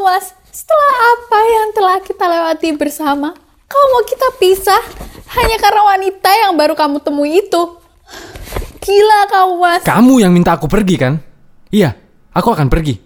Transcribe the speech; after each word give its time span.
loh 0.00 0.08
mas, 0.08 0.32
setelah 0.48 0.92
apa 1.12 1.38
yang 1.44 1.68
telah 1.76 1.98
kita 2.00 2.24
lewati 2.24 2.72
bersama, 2.72 3.36
kau 3.68 3.84
mau 3.92 4.00
kita 4.08 4.32
pisah 4.40 4.80
hanya 5.36 5.60
karena 5.60 5.82
wanita 5.92 6.30
yang 6.40 6.56
baru 6.56 6.72
kamu 6.72 7.04
temui 7.04 7.44
itu. 7.44 7.62
Gila 8.80 9.20
kamu 9.28 9.52
mas. 9.60 9.84
Kamu 9.84 10.24
yang 10.24 10.32
minta 10.32 10.56
aku 10.56 10.72
pergi 10.72 10.96
kan? 10.96 11.20
Iya, 11.68 11.92
aku 12.32 12.48
akan 12.56 12.72
pergi. 12.72 12.96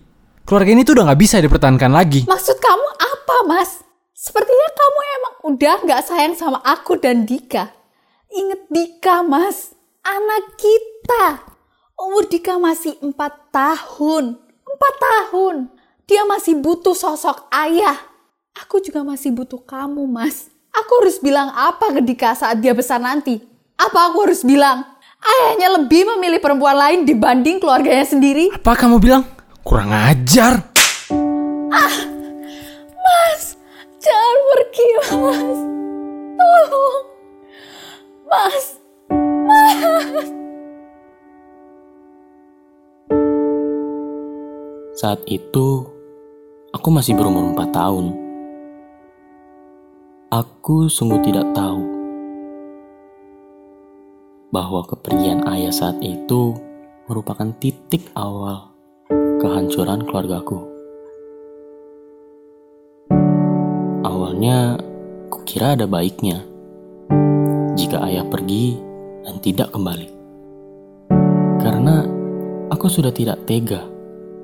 Keluarga 0.46 0.70
ini 0.70 0.86
tuh 0.86 0.94
udah 0.94 1.10
gak 1.10 1.18
bisa 1.18 1.42
dipertahankan 1.42 1.90
lagi. 1.90 2.30
Maksud 2.30 2.62
kamu 2.62 2.88
apa 2.94 3.36
mas? 3.50 3.82
Sepertinya 4.14 4.68
kamu 4.70 5.00
emang 5.18 5.34
udah 5.50 5.76
gak 5.82 6.02
sayang 6.06 6.38
sama 6.38 6.62
aku 6.62 6.94
dan 6.94 7.26
Dika. 7.26 7.74
Ingat 8.30 8.70
Dika 8.70 9.26
mas, 9.26 9.74
anak 10.06 10.54
kita. 10.54 11.42
Umur 11.98 12.30
Dika 12.30 12.54
masih 12.62 12.94
4 13.02 13.18
tahun. 13.50 14.38
4 14.38 14.78
tahun. 15.02 15.73
Dia 16.04 16.28
masih 16.28 16.60
butuh 16.60 16.92
sosok 16.92 17.48
ayah. 17.48 17.96
Aku 18.60 18.76
juga 18.84 19.00
masih 19.00 19.32
butuh 19.32 19.56
kamu 19.64 20.04
mas. 20.04 20.52
Aku 20.68 21.00
harus 21.00 21.16
bilang 21.16 21.48
apa 21.56 21.96
ke 21.96 22.04
Dika 22.04 22.36
saat 22.36 22.60
dia 22.60 22.76
besar 22.76 23.00
nanti? 23.00 23.40
Apa 23.80 24.12
aku 24.12 24.28
harus 24.28 24.44
bilang? 24.44 24.84
Ayahnya 25.24 25.80
lebih 25.80 26.04
memilih 26.04 26.44
perempuan 26.44 26.76
lain 26.76 27.08
dibanding 27.08 27.56
keluarganya 27.56 28.04
sendiri. 28.04 28.52
Apa 28.52 28.76
kamu 28.76 29.00
bilang? 29.00 29.24
Kurang 29.64 29.96
ajar. 29.96 30.60
Mas, 33.00 33.56
jangan 33.96 34.36
pergi, 34.52 34.88
Mas. 35.00 35.58
Tolong. 36.36 37.04
Mas. 38.28 38.64
Mas. 39.48 40.28
Saat 45.00 45.24
itu, 45.26 45.93
aku 46.74 46.90
masih 46.90 47.14
berumur 47.14 47.54
4 47.54 47.70
tahun. 47.70 48.06
Aku 50.34 50.90
sungguh 50.90 51.22
tidak 51.22 51.46
tahu 51.54 51.86
bahwa 54.50 54.82
kepergian 54.82 55.46
ayah 55.46 55.70
saat 55.70 56.02
itu 56.02 56.58
merupakan 57.06 57.46
titik 57.62 58.10
awal 58.18 58.74
kehancuran 59.38 60.02
keluargaku. 60.02 60.66
Awalnya, 64.02 64.74
kukira 65.30 65.78
ada 65.78 65.86
baiknya 65.86 66.42
jika 67.78 68.02
ayah 68.10 68.26
pergi 68.26 68.74
dan 69.22 69.38
tidak 69.38 69.70
kembali. 69.70 70.10
Karena 71.62 72.02
aku 72.74 72.90
sudah 72.90 73.14
tidak 73.14 73.46
tega 73.46 73.86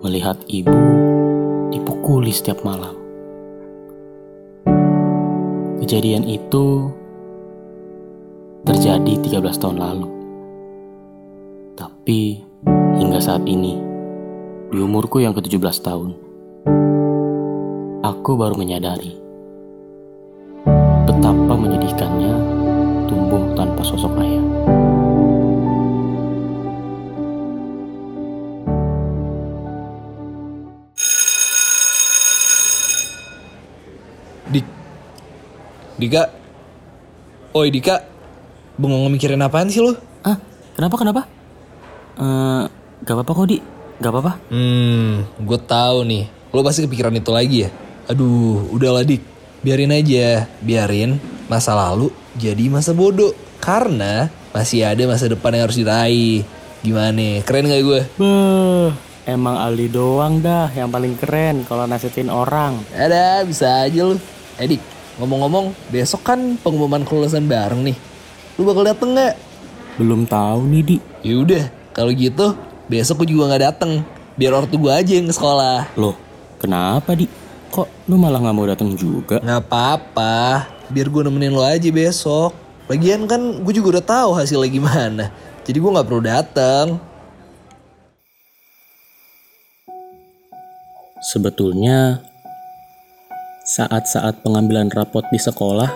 melihat 0.01 0.39
ibu 0.47 1.20
dipukuli 1.71 2.35
setiap 2.35 2.67
malam. 2.67 2.99
Kejadian 5.81 6.27
itu 6.27 6.91
terjadi 8.67 9.41
13 9.41 9.63
tahun 9.63 9.79
lalu. 9.81 10.09
Tapi 11.79 12.45
hingga 13.01 13.19
saat 13.23 13.47
ini, 13.49 13.81
di 14.69 14.79
umurku 14.79 15.25
yang 15.25 15.33
ke-17 15.33 15.81
tahun, 15.81 16.11
aku 18.05 18.31
baru 18.37 18.55
menyadari 18.59 19.17
betapa 21.09 21.55
menyedihkannya 21.57 22.35
tumbuh 23.09 23.57
tanpa 23.57 23.83
sosok 23.83 24.15
ayah. 24.21 24.40
Dika. 36.01 36.33
Oi 37.53 37.69
Dika. 37.69 38.01
Bengong 38.81 39.13
mikirin 39.13 39.45
apaan 39.45 39.69
sih 39.69 39.85
lu? 39.85 39.93
Ah, 40.25 40.41
kenapa 40.73 40.97
kenapa? 40.97 41.23
Eh, 42.17 42.65
gak 43.05 43.15
apa-apa 43.21 43.33
kok, 43.37 43.47
Di. 43.53 43.59
Gak 44.01 44.09
apa-apa. 44.09 44.33
Hmm, 44.49 45.29
gue 45.45 45.59
tahu 45.61 46.09
nih. 46.09 46.25
Lo 46.57 46.65
pasti 46.65 46.89
kepikiran 46.89 47.13
itu 47.13 47.29
lagi 47.29 47.69
ya? 47.69 47.71
Aduh, 48.09 48.73
udahlah 48.73 49.05
Dik. 49.05 49.21
Biarin 49.61 49.93
aja. 49.93 50.49
Biarin 50.65 51.21
masa 51.53 51.77
lalu 51.77 52.09
jadi 52.41 52.73
masa 52.73 52.97
bodoh. 52.97 53.37
Karena 53.61 54.33
masih 54.57 54.89
ada 54.89 55.05
masa 55.05 55.29
depan 55.29 55.53
yang 55.53 55.69
harus 55.69 55.77
diraih. 55.77 56.41
Gimana? 56.81 57.45
Keren 57.45 57.69
gak 57.69 57.85
gue? 57.85 58.01
Beuh, 58.17 58.89
emang 59.29 59.61
Aldi 59.61 59.93
doang 59.93 60.41
dah 60.41 60.73
yang 60.73 60.89
paling 60.89 61.13
keren 61.21 61.69
kalau 61.69 61.85
nasihatin 61.85 62.33
orang. 62.33 62.81
Ada, 62.97 63.45
bisa 63.45 63.85
aja 63.85 64.01
lu. 64.09 64.17
Eh 64.57 64.65
Dik, 64.65 64.81
ngomong-ngomong, 65.21 65.77
besok 65.93 66.25
kan 66.25 66.57
pengumuman 66.65 67.05
kelulusan 67.05 67.45
bareng 67.45 67.85
nih. 67.85 67.97
Lu 68.57 68.65
bakal 68.65 68.89
dateng 68.89 69.13
gak? 69.13 69.37
Belum 70.01 70.25
tahu 70.25 70.65
nih, 70.65 70.83
Di. 70.83 70.97
Yaudah, 71.21 71.69
kalau 71.93 72.09
gitu 72.17 72.57
besok 72.89 73.23
gue 73.23 73.37
juga 73.37 73.53
nggak 73.53 73.65
dateng. 73.69 74.01
Biar 74.41 74.57
ortu 74.57 74.81
gue 74.81 74.89
aja 74.89 75.13
yang 75.13 75.29
ke 75.29 75.35
sekolah. 75.37 75.93
Loh, 76.01 76.17
kenapa, 76.57 77.13
Di? 77.13 77.29
Kok 77.71 78.11
lu 78.11 78.19
malah 78.19 78.43
nggak 78.43 78.57
mau 78.57 78.67
datang 78.67 78.91
juga? 78.99 79.39
Nggak 79.39 79.61
apa-apa, 79.69 80.67
biar 80.91 81.07
gue 81.07 81.23
nemenin 81.29 81.55
lo 81.55 81.63
aja 81.63 81.87
besok. 81.93 82.51
Lagian 82.91 83.29
kan 83.31 83.63
gue 83.63 83.73
juga 83.77 84.01
udah 84.01 84.05
tahu 84.05 84.31
hasilnya 84.35 84.67
gimana. 84.67 85.25
Jadi 85.63 85.79
gue 85.79 85.91
nggak 85.95 86.09
perlu 86.09 86.23
datang. 86.25 86.99
Sebetulnya, 91.21 92.25
saat-saat 93.71 94.43
pengambilan 94.43 94.91
rapot 94.91 95.23
di 95.31 95.39
sekolah 95.39 95.87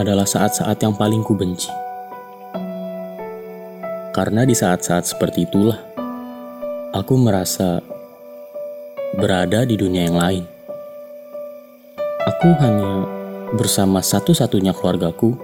adalah 0.00 0.24
saat-saat 0.24 0.80
yang 0.80 0.96
paling 0.96 1.20
kubenci. 1.20 1.68
Karena 4.16 4.48
di 4.48 4.56
saat-saat 4.56 5.04
seperti 5.04 5.44
itulah, 5.44 5.76
aku 6.96 7.12
merasa 7.12 7.84
berada 9.20 9.68
di 9.68 9.76
dunia 9.76 10.08
yang 10.08 10.16
lain. 10.16 10.44
Aku 12.24 12.56
hanya 12.56 13.04
bersama 13.52 14.00
satu-satunya 14.00 14.72
keluargaku, 14.72 15.36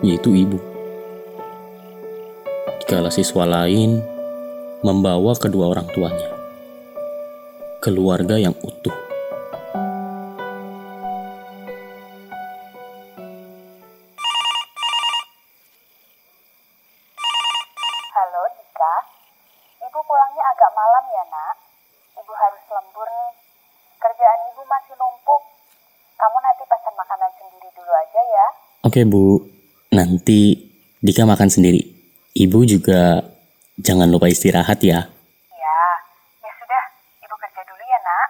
yaitu 0.00 0.32
ibu. 0.40 0.56
Dikala 2.80 3.12
siswa 3.12 3.44
lain 3.44 4.00
membawa 4.80 5.36
kedua 5.36 5.76
orang 5.76 5.84
tuanya, 5.92 6.32
keluarga 7.84 8.40
yang 8.40 8.56
utuh. 8.64 9.07
Oke 28.98 29.06
bu, 29.06 29.38
nanti 29.94 30.58
Dika 30.98 31.22
makan 31.22 31.46
sendiri. 31.46 31.78
Ibu 32.34 32.66
juga 32.66 33.22
jangan 33.78 34.10
lupa 34.10 34.26
istirahat 34.26 34.82
ya. 34.82 35.06
Ya, 35.54 35.78
ya 36.42 36.50
sudah. 36.58 36.82
Ibu 37.22 37.34
kerja 37.38 37.62
dulu 37.62 37.84
ya 37.86 37.98
nak. 38.02 38.28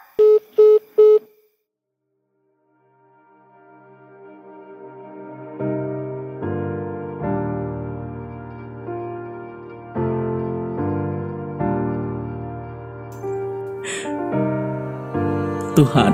Tuhan, 15.80 16.12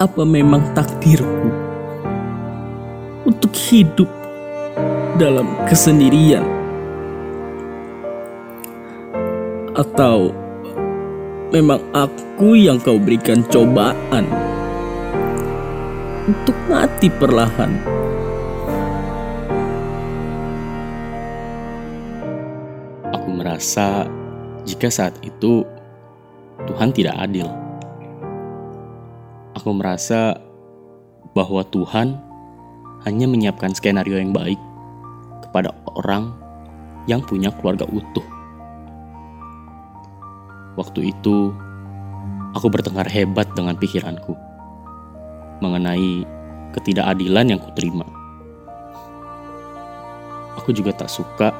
apa 0.00 0.22
memang 0.24 0.64
takdirku 0.72 1.69
untuk 3.50 3.66
hidup 3.66 4.10
dalam 5.18 5.50
kesendirian? 5.66 6.46
Atau 9.74 10.30
memang 11.50 11.82
aku 11.90 12.54
yang 12.54 12.78
kau 12.78 12.94
berikan 12.94 13.42
cobaan 13.50 14.30
untuk 16.30 16.54
mati 16.70 17.10
perlahan? 17.10 17.74
Aku 23.10 23.28
merasa 23.34 24.06
jika 24.62 24.86
saat 24.86 25.18
itu 25.26 25.66
Tuhan 26.70 26.94
tidak 26.94 27.18
adil. 27.18 27.50
Aku 29.58 29.74
merasa 29.74 30.38
bahwa 31.34 31.66
Tuhan 31.66 32.29
hanya 33.08 33.26
menyiapkan 33.28 33.72
skenario 33.72 34.20
yang 34.20 34.32
baik 34.32 34.60
kepada 35.46 35.72
orang 35.96 36.36
yang 37.08 37.24
punya 37.24 37.48
keluarga 37.58 37.88
utuh. 37.88 38.24
Waktu 40.76 41.10
itu, 41.12 41.52
aku 42.54 42.66
bertengkar 42.70 43.08
hebat 43.08 43.48
dengan 43.56 43.76
pikiranku 43.76 44.36
mengenai 45.60 46.24
ketidakadilan 46.72 47.56
yang 47.56 47.60
kuterima. 47.60 48.06
Aku 50.56 50.72
juga 50.76 50.92
tak 50.92 51.10
suka 51.10 51.52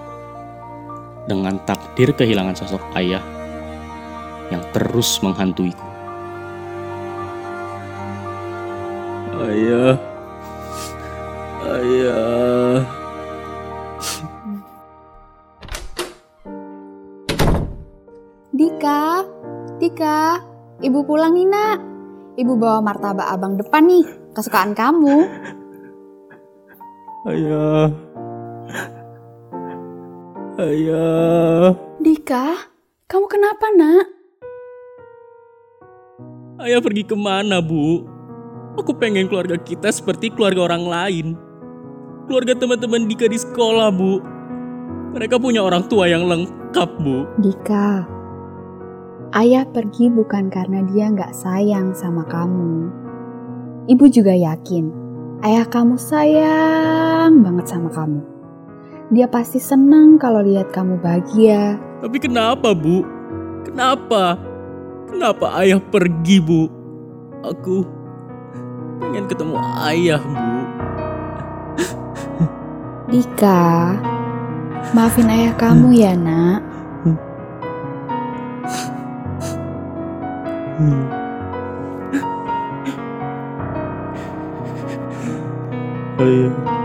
dengan 1.28 1.60
takdir 1.68 2.12
kehilangan 2.16 2.56
sosok 2.56 2.82
ayah 2.96 3.22
yang 4.50 4.64
terus 4.74 5.20
menghantuiku. 5.22 5.88
Ayah, 9.40 9.96
ayah. 11.68 12.80
Dika, 18.50 19.24
Dika, 19.80 20.40
ibu 20.84 21.00
pulang 21.04 21.32
nih 21.36 21.48
nak. 21.48 21.78
Ibu 22.36 22.56
bawa 22.56 22.80
martabak 22.80 23.28
abang 23.28 23.56
depan 23.60 23.84
nih, 23.88 24.04
kesukaan 24.32 24.72
kamu. 24.72 25.28
Ayah. 27.28 27.92
Ayah. 30.60 31.76
Dika, 32.00 32.68
kamu 33.08 33.26
kenapa 33.28 33.66
nak? 33.76 34.06
Ayah 36.60 36.80
pergi 36.84 37.04
ke 37.08 37.16
mana, 37.16 37.64
Bu? 37.64 38.04
Aku 38.76 38.92
pengen 38.96 39.28
keluarga 39.28 39.56
kita 39.56 39.88
seperti 39.88 40.32
keluarga 40.32 40.68
orang 40.68 40.84
lain. 40.84 41.26
Keluarga 42.30 42.54
teman-teman 42.54 43.10
Dika 43.10 43.26
di 43.26 43.34
sekolah, 43.34 43.90
Bu. 43.90 44.22
Mereka 45.18 45.42
punya 45.42 45.66
orang 45.66 45.90
tua 45.90 46.06
yang 46.06 46.30
lengkap, 46.30 47.02
Bu. 47.02 47.26
Dika, 47.42 48.06
ayah 49.34 49.66
pergi 49.66 50.06
bukan 50.14 50.46
karena 50.46 50.86
dia 50.94 51.10
nggak 51.10 51.34
sayang 51.34 51.90
sama 51.90 52.22
kamu. 52.30 52.86
Ibu 53.90 54.06
juga 54.14 54.30
yakin, 54.30 54.94
ayah 55.42 55.66
kamu 55.66 55.98
sayang 55.98 57.42
banget 57.42 57.66
sama 57.66 57.90
kamu. 57.90 58.22
Dia 59.10 59.26
pasti 59.26 59.58
senang 59.58 60.14
kalau 60.14 60.46
lihat 60.46 60.70
kamu 60.70 61.02
bahagia. 61.02 61.82
Tapi 61.98 62.14
kenapa, 62.22 62.78
Bu? 62.78 63.02
Kenapa? 63.66 64.38
Kenapa 65.10 65.58
ayah 65.66 65.82
pergi, 65.82 66.38
Bu? 66.38 66.70
Aku 67.42 67.82
pengen 69.02 69.26
ketemu 69.26 69.58
ayah, 69.82 70.22
Bu. 70.22 70.78
Dika, 73.10 73.98
maafin 74.94 75.26
ayah 75.26 75.50
kamu 75.58 75.98
ya 75.98 76.14
nak. 76.14 76.62
Ayah. 80.78 81.10
Ayah. 86.22 86.79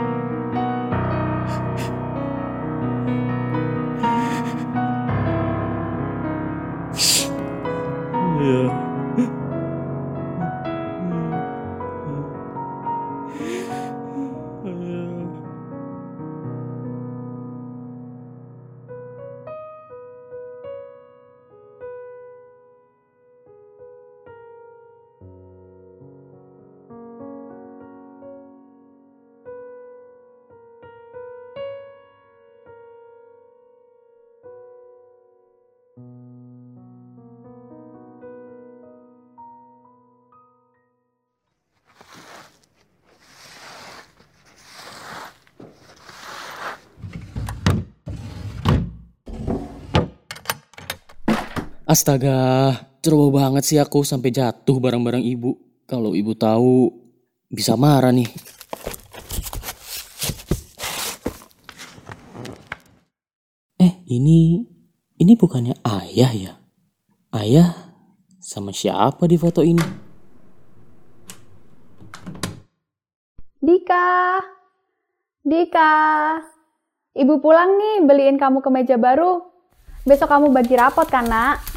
Astaga, 51.86 52.74
ceroboh 53.06 53.38
banget 53.38 53.62
sih 53.62 53.78
aku 53.78 54.02
sampai 54.02 54.34
jatuh 54.34 54.82
barang-barang 54.82 55.22
ibu. 55.22 55.54
Kalau 55.86 56.18
ibu 56.18 56.34
tahu, 56.34 56.90
bisa 57.46 57.78
marah 57.78 58.10
nih. 58.10 58.26
Eh, 63.78 64.02
ini 64.10 64.66
ini 65.22 65.34
bukannya 65.38 65.78
ayah 65.86 66.34
ya? 66.34 66.54
Ayah 67.30 67.70
sama 68.42 68.74
siapa 68.74 69.30
di 69.30 69.38
foto 69.38 69.62
ini? 69.62 69.86
Dika, 73.62 74.42
Dika, 75.46 75.94
ibu 77.14 77.38
pulang 77.38 77.78
nih 77.78 78.10
beliin 78.10 78.42
kamu 78.42 78.66
kemeja 78.66 78.98
baru. 78.98 79.54
Besok 80.02 80.34
kamu 80.34 80.50
bagi 80.50 80.74
rapot 80.74 81.06
kan 81.06 81.30
nak? 81.30 81.75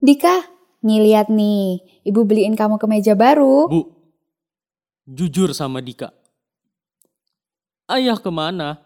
Dika, 0.00 0.48
nih 0.80 1.00
lihat 1.04 1.28
nih, 1.28 1.84
ibu 2.08 2.24
beliin 2.24 2.56
kamu 2.56 2.80
kemeja 2.80 3.12
baru. 3.12 3.68
Bu, 3.68 3.92
jujur 5.04 5.52
sama 5.52 5.84
Dika. 5.84 6.08
Ayah 7.84 8.16
ke 8.16 8.32
mana? 8.32 8.80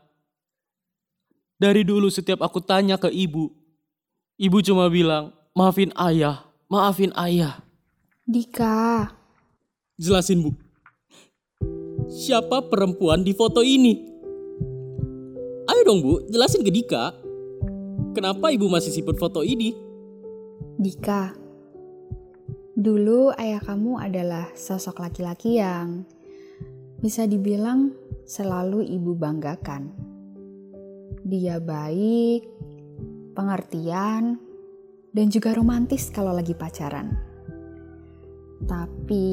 Dari 1.54 1.86
dulu 1.86 2.10
setiap 2.10 2.42
aku 2.42 2.58
tanya 2.58 2.98
ke 2.98 3.14
ibu, 3.14 3.54
ibu 4.42 4.58
cuma 4.58 4.90
bilang, 4.90 5.30
maafin 5.54 5.94
ayah, 5.94 6.42
maafin 6.66 7.14
ayah. 7.14 7.62
Dika, 8.26 9.14
Jelasin 9.94 10.42
bu, 10.42 10.50
siapa 12.10 12.58
perempuan 12.66 13.22
di 13.22 13.30
foto 13.38 13.62
ini? 13.62 14.02
Ayo 15.70 15.80
dong 15.86 16.02
bu, 16.02 16.26
jelasin 16.26 16.66
ke 16.66 16.74
Dika. 16.74 17.14
Kenapa 18.18 18.50
ibu 18.50 18.66
masih 18.66 18.90
simpen 18.90 19.14
foto 19.14 19.46
ini? 19.46 19.83
Dika, 20.74 21.30
dulu 22.74 23.30
ayah 23.38 23.62
kamu 23.62 24.02
adalah 24.02 24.50
sosok 24.58 25.06
laki-laki 25.06 25.62
yang 25.62 26.02
bisa 26.98 27.30
dibilang 27.30 27.94
selalu 28.26 28.82
ibu 28.82 29.14
banggakan. 29.14 29.94
Dia 31.22 31.62
baik, 31.62 32.42
pengertian, 33.38 34.42
dan 35.14 35.26
juga 35.30 35.54
romantis 35.54 36.10
kalau 36.10 36.34
lagi 36.34 36.58
pacaran. 36.58 37.14
Tapi 38.66 39.30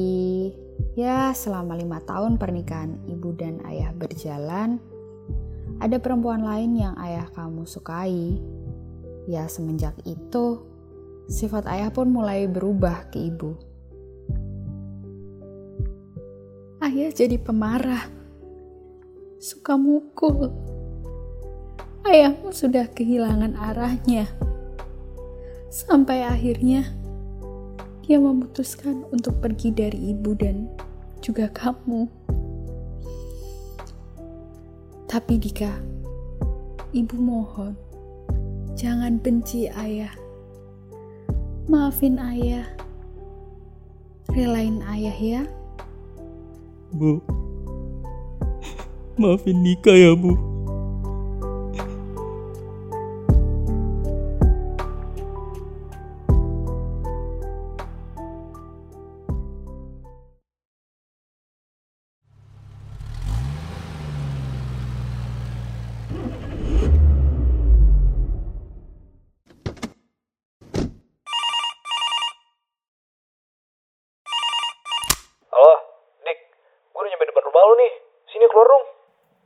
ya 0.94 1.34
selama 1.34 1.74
lima 1.74 1.98
tahun 2.06 2.38
pernikahan 2.38 3.02
ibu 3.10 3.34
dan 3.34 3.58
ayah 3.66 3.90
berjalan, 3.90 4.78
ada 5.82 5.98
perempuan 5.98 6.46
lain 6.46 6.78
yang 6.78 6.94
ayah 7.02 7.26
kamu 7.34 7.66
sukai. 7.66 8.38
Ya 9.26 9.50
semenjak 9.50 9.98
itu, 10.06 10.71
sifat 11.30 11.68
ayah 11.70 11.90
pun 11.90 12.10
mulai 12.10 12.46
berubah 12.50 13.10
ke 13.12 13.18
ibu. 13.30 13.54
Ayah 16.82 17.10
jadi 17.14 17.38
pemarah, 17.38 18.10
suka 19.38 19.78
mukul. 19.78 20.50
Ayahmu 22.02 22.50
sudah 22.50 22.90
kehilangan 22.90 23.54
arahnya. 23.54 24.26
Sampai 25.70 26.26
akhirnya 26.26 26.90
dia 28.02 28.18
memutuskan 28.18 29.06
untuk 29.14 29.38
pergi 29.38 29.70
dari 29.70 30.10
ibu 30.10 30.34
dan 30.34 30.66
juga 31.22 31.46
kamu. 31.48 32.10
Tapi 35.06 35.38
Dika, 35.38 35.70
ibu 36.90 37.16
mohon, 37.16 37.78
jangan 38.74 39.22
benci 39.22 39.70
ayah. 39.70 40.21
Maafin 41.70 42.18
ayah. 42.18 42.66
Relain 44.34 44.82
ayah 44.82 45.14
ya. 45.14 45.42
Bu, 46.92 47.22
maafin 49.14 49.62
Dika 49.64 49.94
ya 49.94 50.12
bu. 50.18 50.51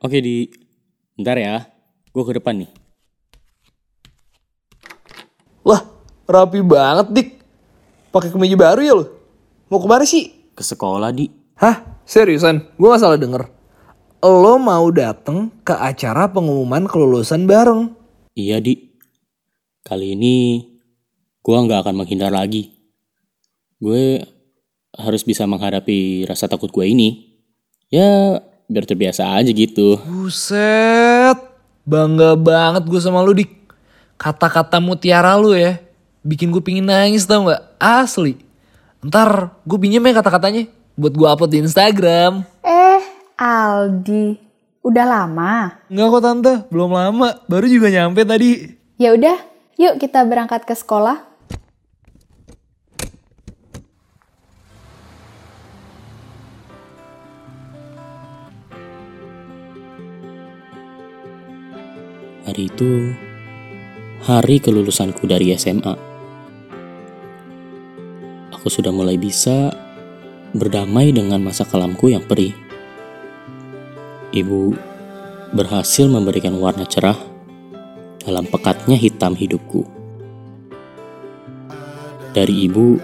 Oke 0.06 0.22
di, 0.22 0.46
bentar 1.18 1.34
ya. 1.34 1.66
Gue 2.14 2.22
ke 2.22 2.36
depan 2.38 2.62
nih. 2.62 2.70
Wah, 5.66 5.82
rapi 6.30 6.62
banget, 6.62 7.06
Dik. 7.10 7.28
Pakai 8.14 8.30
kemeja 8.30 8.54
baru 8.54 8.80
ya 8.80 8.94
lo? 8.94 9.04
Mau 9.66 9.82
ke 9.82 9.88
mana 9.90 10.06
sih? 10.06 10.30
Ke 10.54 10.62
sekolah 10.62 11.10
di. 11.10 11.26
Hah? 11.58 12.00
Seriusan? 12.06 12.78
Gue 12.78 12.88
gak 12.94 13.02
salah 13.02 13.18
denger. 13.18 13.50
Lo 14.22 14.56
mau 14.62 14.88
dateng 14.94 15.52
ke 15.66 15.74
acara 15.74 16.30
pengumuman 16.30 16.86
kelulusan 16.86 17.44
bareng. 17.44 17.92
Iya 18.38 18.62
di. 18.62 18.94
Kali 19.82 20.18
ini 20.18 20.66
gue 21.42 21.56
nggak 21.56 21.86
akan 21.86 21.94
menghindar 22.02 22.34
lagi. 22.34 22.74
Gue 23.78 24.18
harus 24.96 25.22
bisa 25.22 25.46
menghadapi 25.46 26.26
rasa 26.26 26.50
takut 26.50 26.72
gue 26.72 26.86
ini. 26.88 27.38
Ya 27.86 28.42
biar 28.66 28.84
terbiasa 28.86 29.26
aja 29.38 29.50
gitu. 29.50 29.98
Buset. 30.02 31.38
Bangga 31.86 32.34
banget 32.34 32.82
gue 32.86 33.00
sama 33.00 33.22
lu, 33.22 33.34
Dik. 33.34 33.70
Kata-kata 34.18 34.82
mutiara 34.82 35.38
lu 35.38 35.54
ya. 35.54 35.78
Bikin 36.26 36.50
gue 36.50 36.58
pingin 36.58 36.90
nangis 36.90 37.22
tau 37.26 37.46
gak? 37.46 37.62
Asli. 37.78 38.34
Ntar 39.06 39.54
gue 39.62 39.78
pinjem 39.78 40.02
ya 40.02 40.18
kata-katanya. 40.18 40.66
Buat 40.98 41.14
gue 41.14 41.26
upload 41.28 41.52
di 41.54 41.58
Instagram. 41.62 42.42
Eh, 42.64 43.02
Aldi, 43.38 44.34
udah 44.82 45.04
lama. 45.06 45.84
Enggak 45.86 46.08
kok 46.08 46.22
tante, 46.24 46.52
belum 46.72 46.90
lama. 46.90 47.38
Baru 47.46 47.68
juga 47.70 47.92
nyampe 47.92 48.24
tadi. 48.26 48.74
Ya 48.96 49.12
udah, 49.12 49.36
yuk 49.76 50.00
kita 50.00 50.24
berangkat 50.24 50.64
ke 50.64 50.72
sekolah. 50.72 51.35
Hari 62.46 62.70
itu 62.70 63.10
hari 64.22 64.62
kelulusanku 64.62 65.26
dari 65.26 65.50
SMA. 65.58 65.98
Aku 68.54 68.70
sudah 68.70 68.94
mulai 68.94 69.18
bisa 69.18 69.74
berdamai 70.54 71.10
dengan 71.10 71.42
masa 71.42 71.66
kelamku 71.66 72.06
yang 72.06 72.22
perih. 72.22 72.54
Ibu 74.30 74.78
berhasil 75.58 76.06
memberikan 76.06 76.54
warna 76.62 76.86
cerah 76.86 77.18
dalam 78.22 78.46
pekatnya 78.46 78.94
hitam 78.94 79.34
hidupku. 79.34 79.82
Dari 82.30 82.70
ibu, 82.70 82.94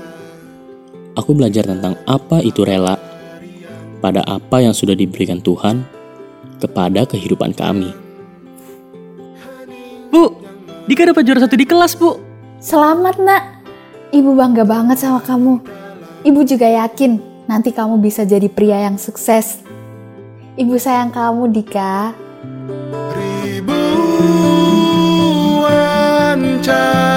aku 1.19 1.31
belajar 1.35 1.67
tentang 1.67 1.99
apa 2.07 2.39
itu 2.47 2.63
rela 2.63 2.95
pada 3.99 4.23
apa 4.23 4.63
yang 4.63 4.71
sudah 4.71 4.95
diberikan 4.95 5.43
Tuhan 5.43 5.83
kepada 6.63 7.11
kehidupan 7.11 7.59
kami. 7.59 8.02
Dika 10.93 11.09
dapat 11.09 11.25
juara 11.25 11.41
satu 11.41 11.57
di 11.57 11.65
kelas, 11.65 11.97
Bu. 11.97 12.21
Selamat 12.61 13.17
nak, 13.17 13.65
ibu 14.13 14.37
bangga 14.37 14.61
banget 14.61 15.01
sama 15.01 15.25
kamu. 15.25 15.65
Ibu 16.21 16.45
juga 16.45 16.69
yakin 16.69 17.17
nanti 17.49 17.73
kamu 17.73 17.97
bisa 17.97 18.29
jadi 18.29 18.45
pria 18.53 18.77
yang 18.77 19.01
sukses. 19.01 19.65
Ibu 20.53 20.77
sayang 20.77 21.09
kamu 21.09 21.49
Ribuan 23.17 23.97
Dika. 26.61 27.12